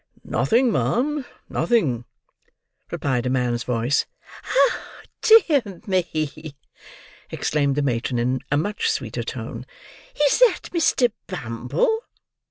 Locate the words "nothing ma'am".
0.23-1.25